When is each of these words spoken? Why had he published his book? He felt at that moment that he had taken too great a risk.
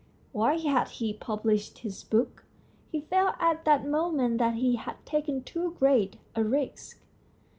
Why 0.31 0.57
had 0.57 0.87
he 0.87 1.13
published 1.13 1.77
his 1.77 2.03
book? 2.03 2.43
He 2.91 3.01
felt 3.01 3.35
at 3.39 3.65
that 3.65 3.85
moment 3.85 4.39
that 4.39 4.55
he 4.55 4.77
had 4.77 4.95
taken 5.05 5.43
too 5.43 5.75
great 5.77 6.17
a 6.35 6.43
risk. 6.43 6.99